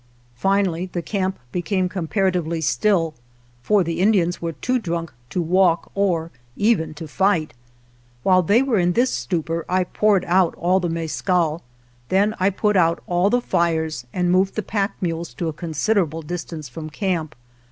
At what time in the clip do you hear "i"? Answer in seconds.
9.69-9.83, 12.39-12.49